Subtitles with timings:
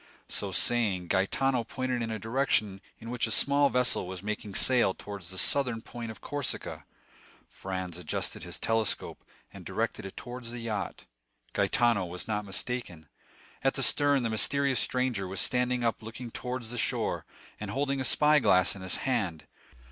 [0.27, 4.95] So saying, Gaetano pointed in a direction in which a small vessel was making sail
[4.95, 6.85] towards the southern point of Corsica.
[7.47, 11.05] Franz adjusted his telescope, and directed it towards the yacht.
[11.53, 13.09] Gaetano was not mistaken.
[13.63, 17.23] At the stern the mysterious stranger was standing up looking towards the shore,
[17.59, 19.45] and holding a spy glass in his hand.